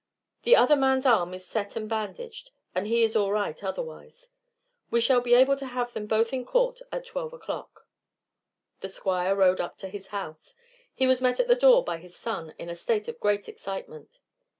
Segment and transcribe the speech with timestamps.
[0.41, 4.31] The other man's arm is set and bandaged, and he is all right otherwise.
[4.89, 7.85] We shall be able to have them both in court at twelve o'clock."
[8.79, 10.55] The Squire rode up to his house.
[10.95, 14.17] He was met at the door by his son, in a state of great excitement.